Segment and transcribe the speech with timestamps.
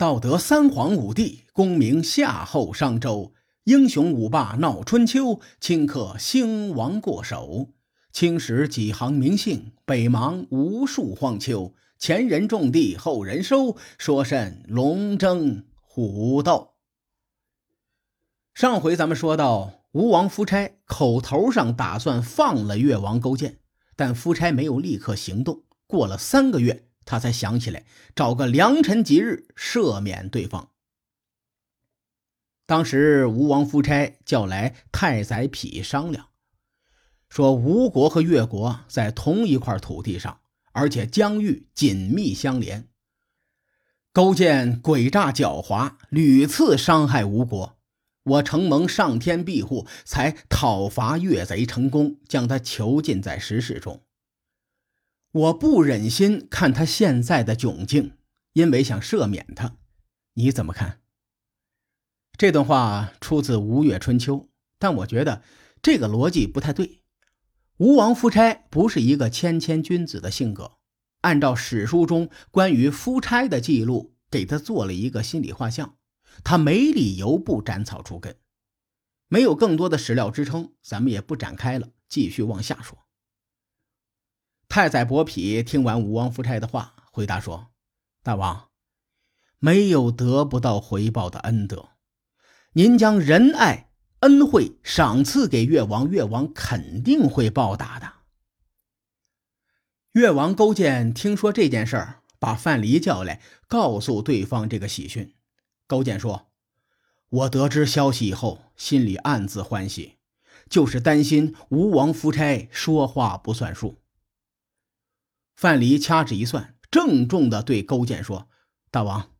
[0.00, 7.68] 道德三皇五帝，功名夏后商周，英雄五霸闹春秋，顷刻兴亡过手。
[8.10, 11.74] 青史几行名姓，北邙无数荒丘。
[11.98, 16.70] 前人种地，后人收，说甚龙争虎斗？
[18.54, 23.58] 上回咱们说到，吴王夫差口头上打算放了越王勾践，
[23.96, 25.64] 但夫差没有立刻行动。
[25.86, 30.70] 过了三个月，他才想起来找个良辰吉日赦免对方。
[32.66, 36.28] 当时吴王夫差叫来太宰匹商量，
[37.28, 40.40] 说吴国和越国在同一块土地上。
[40.72, 42.86] 而且疆域紧密相连，
[44.12, 47.76] 勾践诡诈狡猾，屡次伤害吴国。
[48.22, 54.04] 我承蒙上天庇护，才讨伐越贼成功，将他囚禁在石室中。
[55.32, 58.16] 我不忍心看他现在的窘境，
[58.52, 59.76] 因为想赦免他。
[60.34, 61.00] 你怎么看？
[62.36, 64.36] 这段话出自《吴越春秋》，
[64.78, 65.42] 但我觉得
[65.80, 67.02] 这个逻辑不太对。
[67.76, 70.78] 吴王夫差不是一个谦谦君子的性格，
[71.20, 75.96] 按照史书中关于夫差的记录，给他做了一个心理画像，
[76.42, 78.36] 他没理由不斩草除根。
[79.28, 82.98] 没有更多的史料支撑，咱们也不展开了，继续往下说。
[84.70, 87.72] 太宰伯嚭听完吴王夫差的话，回答说
[88.22, 88.68] ：“大王，
[89.58, 91.88] 没有得不到回报的恩德，
[92.74, 93.88] 您将仁爱。”
[94.20, 98.12] 恩惠赏赐给越王，越王肯定会报答的。
[100.12, 105.34] 越王勾践听说这件事儿，把范蠡叫来，告诉对方这个喜讯。
[105.86, 106.50] 勾践说
[107.30, 110.18] ：“我得知消息以后，心里暗自欢喜，
[110.68, 113.99] 就是担心吴王夫差说话不算数。”
[115.60, 118.48] 范蠡掐指一算，郑重地对勾践说
[118.90, 119.32] ：“大王，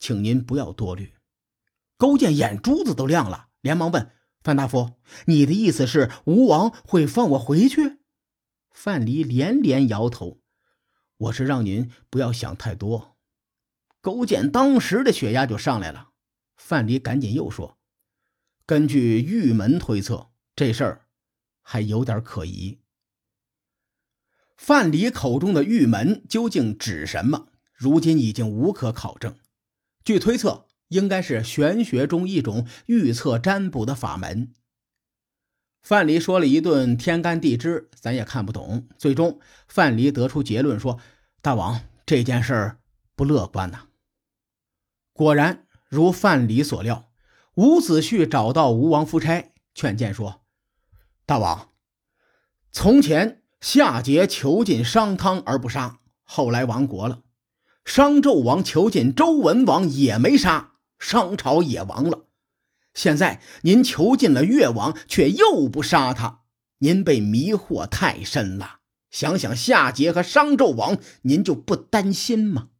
[0.00, 1.14] 请您不要多虑。”
[1.96, 4.10] 勾践眼珠子都亮了，连忙问。
[4.42, 7.98] 范大夫，你的意思是吴王会放我回去？
[8.72, 10.40] 范蠡连连摇头。
[11.16, 13.16] 我是让您不要想太多。
[14.00, 16.08] 勾践当时的血压就上来了。
[16.56, 17.78] 范蠡赶紧又说
[18.66, 21.06] ：“根据玉门推测，这事儿
[21.62, 22.80] 还有点可疑。”
[24.58, 27.48] 范蠡口中的玉门究竟指什么？
[27.72, 29.34] 如今已经无可考证。
[30.04, 30.66] 据推测。
[30.88, 34.54] 应该是玄学中一种预测占卜的法门。
[35.82, 38.88] 范蠡说了一顿天干地支，咱也看不懂。
[38.96, 39.38] 最终，
[39.68, 40.98] 范蠡得出结论说
[41.40, 42.78] ：“大王，这件事儿
[43.14, 43.88] 不乐观呐。”
[45.12, 47.10] 果然，如范蠡所料，
[47.56, 50.42] 伍子胥找到吴王夫差，劝谏说
[51.26, 51.72] ：“大王，
[52.72, 57.22] 从前夏桀囚禁商汤而不杀，后来亡国了；
[57.84, 62.26] 商纣王囚禁周文王也没杀。”商朝也亡了，
[62.92, 66.40] 现在您囚禁了越王，却又不杀他，
[66.78, 68.80] 您被迷惑太深了。
[69.08, 72.70] 想想夏桀和商纣王，您就不担心吗？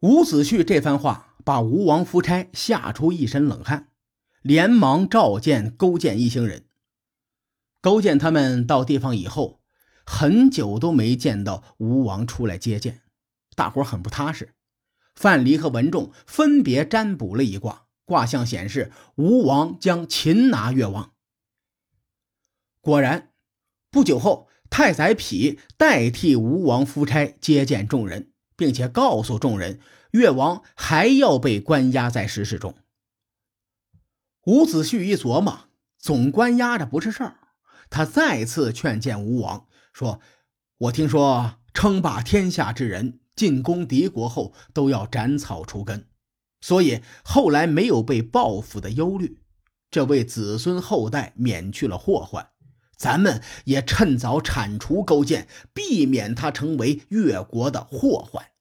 [0.00, 3.90] 伍子胥这番话把吴王夫差吓出一身冷汗，
[4.42, 6.65] 连忙召见勾践一行人。
[7.86, 9.60] 勾践他们到地方以后，
[10.04, 13.02] 很久都没见到吴王出来接见，
[13.54, 14.56] 大伙很不踏实。
[15.14, 21.12] 范蠡和文仲分别占卜了一卦，卦象显示吴王将擒拿越王。
[22.80, 23.30] 果然，
[23.92, 29.78] 不久后，太宰匹代替吴王夫差接见众人，并且告诉众人，
[30.10, 32.74] 越王还要被关押在石室中。
[34.46, 37.38] 伍子胥一琢磨，总关押着不是事儿，
[37.90, 40.20] 他再次劝谏吴王说
[40.78, 46.08] ：“我听说称霸天下之人。”进攻敌国后都要斩草除根，
[46.62, 49.42] 所以后来没有被报复的忧虑，
[49.90, 52.52] 这为子孙后代免去了祸患。
[52.96, 58.52] 咱们也趁早铲除勾践，避免他成为越国的祸患。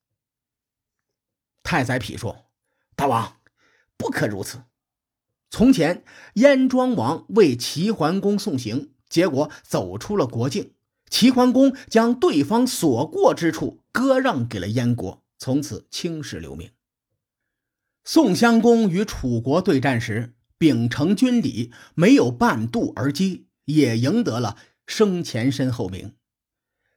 [1.63, 2.49] 太宰匹说
[2.97, 3.37] ：“大王，
[3.95, 4.63] 不可如此。
[5.49, 10.71] 从前燕庄王为齐桓公送行，结果走出了国境。”
[11.09, 16.71] 齐桓公将对方所过之处割让给了燕国，从此青史留名。
[18.03, 26.15] 宋襄公与楚国对战时，秉承军礼，没有半渡而击，也赢得了生前身后名。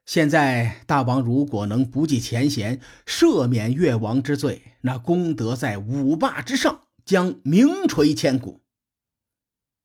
[0.07, 8.63] 现在大王如果能不计前嫌，赦免越王之罪，那功德在五霸之上，将名垂千古。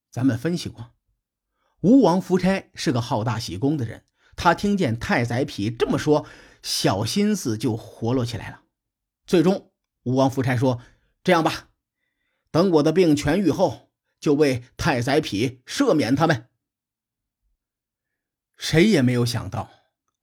[0.10, 0.93] 咱们分析过，
[1.83, 4.06] 吴王夫差是个好大喜功的人。
[4.38, 6.25] 他听见太宰匹这么说，
[6.63, 8.62] 小心思就活络起来了。
[9.27, 9.71] 最终，
[10.03, 10.81] 吴王夫差说
[11.24, 11.69] ：“这样吧，
[12.50, 16.47] 等我的病痊愈后，就为太宰匹赦免他们。”
[18.57, 19.69] 谁也没有想到，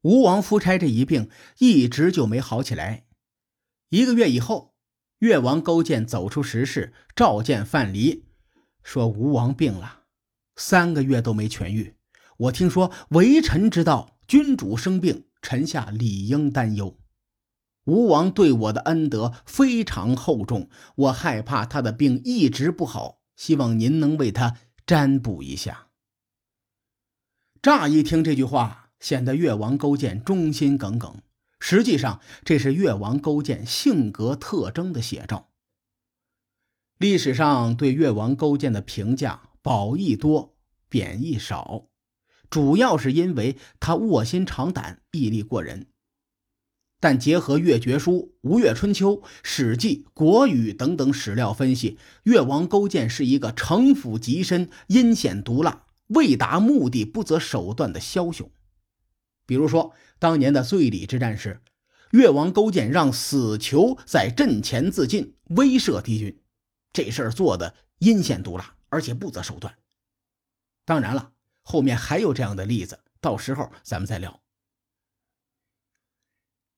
[0.00, 3.04] 吴王夫差这一病一直就没好起来。
[3.90, 4.74] 一个月以后，
[5.18, 8.22] 越王勾践走出石室，召见范蠡，
[8.82, 9.99] 说：“吴王病了，
[10.60, 11.94] 三个月都没痊愈。
[12.36, 16.98] 我听说为臣之道，君主生病，臣下理应担忧。
[17.84, 25.88] 吴王对我的恩德非常厚重，我害怕他的病一直不好，希望您能为他占卜一下。”
[27.62, 31.22] 乍一听这句话，显得越王勾践忠心耿耿。
[31.58, 35.48] 实际上，这是越王勾践性格特征的写照。
[36.98, 40.56] 历史上对越王勾践的评价褒义多，
[40.88, 41.88] 贬义少，
[42.48, 45.86] 主要是因为他卧薪尝胆、毅力过人。
[46.98, 55.86] 但结合越绝书、吴越春秋、史记、国语等等史料分析，越王勾践是一个城府极深、阴险毒辣。
[56.08, 58.50] 为达目的不择手段的枭雄，
[59.46, 61.60] 比如说当年的醉里之战时，
[62.10, 66.40] 越王勾践让死囚在阵前自尽，威慑敌军，
[66.92, 69.78] 这事儿做的阴险毒辣，而且不择手段。
[70.84, 71.32] 当然了，
[71.62, 74.40] 后面还有这样的例子，到时候咱们再聊。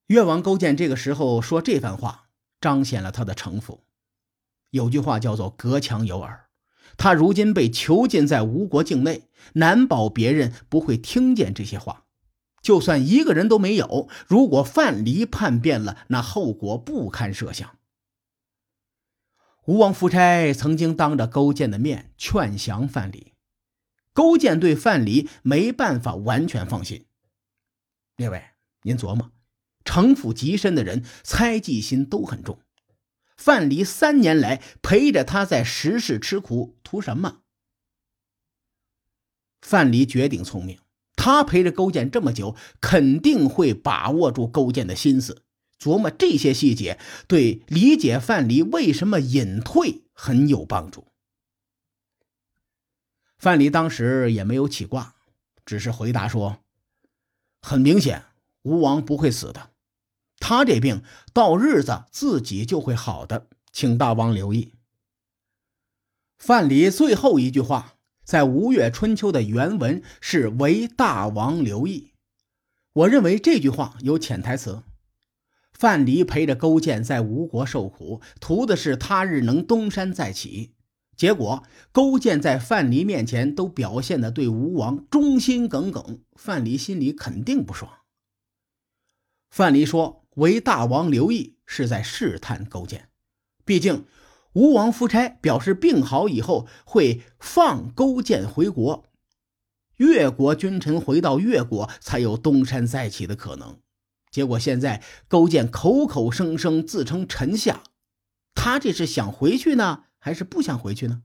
[0.07, 2.29] 越王勾践这个时候说这番话，
[2.61, 3.85] 彰显了他的城府。
[4.71, 6.49] 有句话叫做“隔墙有耳”。
[6.99, 12.05] 他如今被囚禁在吴国境内，难保别人不会听见这些话。
[12.61, 17.79] 就算一个人都没有，如果范蠡叛变了，那后果不堪设想。
[19.67, 23.33] 吴王夫差曾经当着勾践的面劝降范蠡，
[24.13, 27.07] 勾践对范蠡没办法完全放心。
[28.17, 28.43] 列位，
[28.83, 29.31] 您琢磨，
[29.85, 32.59] 城府极深的人，猜忌心都很重。
[33.37, 37.43] 范蠡三年来陪着他在石室吃苦，图什么？
[39.61, 40.81] 范蠡绝顶聪明，
[41.15, 45.45] 他陪着勾践这么久，肯定会把握住勾践的心思，
[45.83, 51.09] 琢磨这些细节，对理解范蠡为什么隐退很有帮助。
[53.37, 55.17] 范蠡当时也没有起卦，
[55.67, 56.59] 只是回答说
[57.61, 58.27] ：“很明显，
[58.63, 59.71] 吴王不会死的。”
[60.39, 61.03] 他这病
[61.33, 64.75] 到日子自己就会好的，请大王留意。
[66.39, 67.95] 范蠡最后一句话
[68.25, 72.13] 在《吴越春秋》的原文是“唯大王留意”，
[72.95, 74.85] 我认为这句话有潜台词。
[75.73, 80.75] 范蠡陪着勾践在吴国受苦，图的是他日能东山再起。
[81.17, 87.91] 结果勾践在范蠡面前都表现的对吴王忠心耿耿，范蠡心里肯定不爽。
[89.51, 90.23] 范蠡说。
[90.37, 93.11] 为大王留意，是在试探勾践。
[93.67, 94.07] 毕竟，
[94.55, 99.05] 吴王夫差表示病好以后会放勾践回国，
[99.99, 103.79] 越国君臣回到越国才有东山再起的可能。
[104.33, 107.85] 结果现在勾践口口声声自称臣下，
[108.53, 111.23] 他这是想回去呢，还是不想回去呢？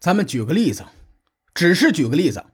[0.00, 0.84] 咱们举个例子，
[1.54, 2.44] 只是举个例子，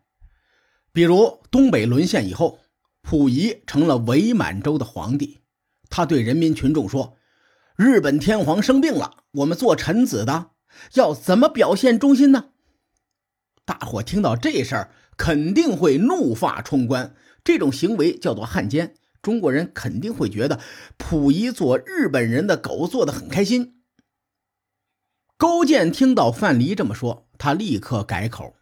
[0.93, 2.61] 比如东北沦陷以后。
[3.09, 5.39] 溥仪成了伪满洲的皇帝，
[5.89, 7.17] 他对人民群众说
[7.79, 10.51] ：“日本天皇生病了，我们做臣子的
[10.95, 12.51] 要怎么表现忠心呢？”
[13.65, 17.15] 大伙听到这事儿，肯定会怒发冲冠。
[17.47, 20.61] 这种行为叫做汉奸，中国人肯定会觉得
[20.99, 23.85] 溥仪做日本人的狗做的很开心。
[25.37, 28.57] 勾践听到范蠡这么说，他立刻改口，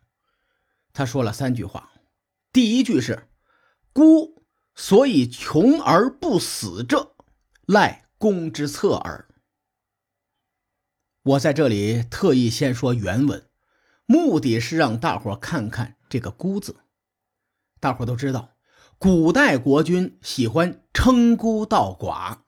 [0.92, 1.92] 他说了三句话，
[2.52, 3.30] 第一句是。
[3.94, 7.14] 孤所以穷而不死者，
[7.64, 9.28] 赖公之策耳。
[11.22, 13.48] 我在这里特意先说原文，
[14.04, 16.76] 目的是让大伙看看这个“孤”字。
[17.80, 18.53] 大伙都知道，
[18.98, 22.38] 古代国君喜欢称孤道寡。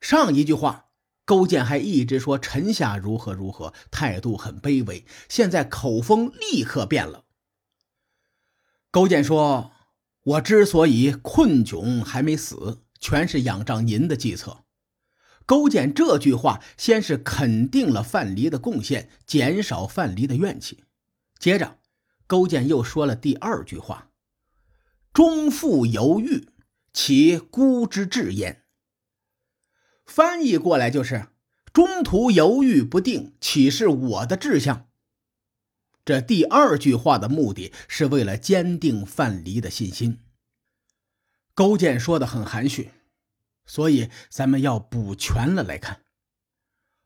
[0.00, 0.86] 上一句话，
[1.24, 5.04] 勾践还一直说臣下如何如何，态度很卑微。
[5.28, 7.24] 现在口风立刻变了，
[8.90, 9.72] 勾践说。
[10.26, 14.64] 我之所以困窘还没死，全是仰仗您的计策。
[15.44, 20.82] 勾践这句话，先是肯定了范蠡的贡献，减少范蠡的怨气。
[21.38, 21.78] 接着，
[22.26, 24.10] 勾践又说了第二句话
[25.16, 26.50] ：“中复犹豫，
[26.92, 28.66] 其孤之志焉。”
[30.04, 31.28] 翻译过来就是
[31.72, 34.90] “中途犹豫不定，岂是我的志向？”
[36.04, 40.20] 这第二句话的目的是为了坚定范蠡的信心。
[41.54, 42.90] 勾践说的很含蓄，
[43.64, 46.02] 所以咱们要补全了来看。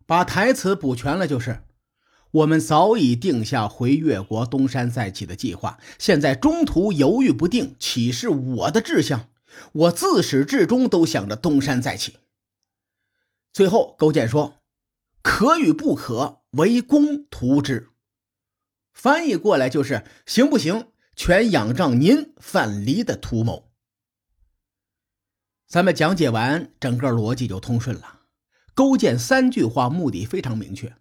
[0.05, 1.63] 把台词补全了，就是
[2.33, 9.29] 我们早已定下回越国东山再起的计划，现在中途犹豫不定，岂是我的志向？
[9.73, 12.19] 我自始至终都想着东山再起。
[13.53, 14.63] 最后，勾践说
[15.23, 17.89] ：“可与不可，为公图之。”
[18.95, 23.73] 翻译过来就是“行不行，全仰仗您范蠡的图谋。”
[25.67, 28.21] 咱们讲解完，整个逻辑就通顺了。
[28.73, 30.95] 勾践三句话目的非常明确：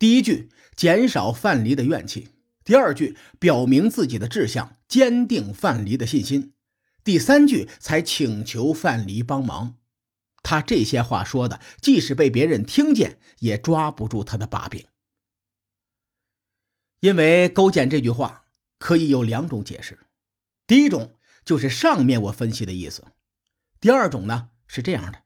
[0.00, 2.30] 第一句减少范蠡的怨气；
[2.64, 6.54] 第二句表明自己的志向，坚定范蠡的信心；
[7.04, 9.76] 第三句才请求范蠡帮忙。
[10.42, 14.86] 他这些话说的，即使被别人听见，也抓不住他的把柄。
[17.00, 18.46] 因为勾践这句话
[18.78, 19.98] 可以有两种解释：
[20.66, 21.14] 第一种
[21.44, 23.02] 就是上面我分析的意思；
[23.78, 25.24] 第二种呢是这样的。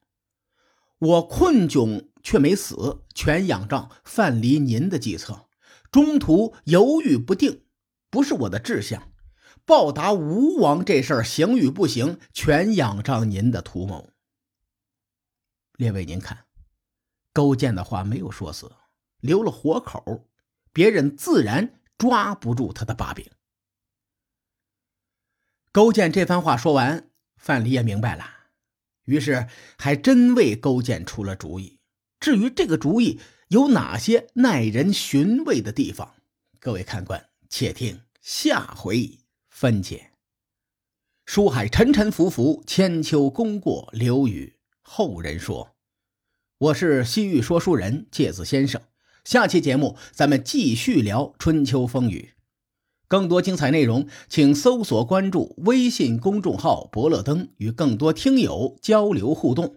[0.99, 5.49] 我困窘却没死，全仰仗范蠡您的计策。
[5.93, 7.67] 中途犹豫不定，
[8.11, 9.13] 不是我的志向。
[9.65, 14.11] 报答吴王这事儿行与不行，全仰仗您的图谋。
[15.77, 16.47] 列位，您看，
[17.33, 18.73] 勾践的话没有说死，
[19.21, 20.29] 留了活口，
[20.73, 23.31] 别人自然抓不住他的把柄。
[25.73, 28.25] 勾践这番话说完，范蠡也明白了。
[29.05, 31.81] 于是还真为勾践出了主意。
[32.25, 36.15] 至于这个主意有哪些耐人寻味的地方，
[36.59, 39.19] 各位看官且听下回
[39.51, 40.13] 分解。
[41.27, 45.77] 书海沉沉浮浮，千秋功过留与后人说。
[46.57, 48.81] 我是西域说书人介子先生。
[49.27, 52.31] 下期节目咱们继续聊春秋风雨。
[53.07, 59.77] 更多精彩内容，请搜索关注微信公众号“伯乐灯”，与更多听友交流互动。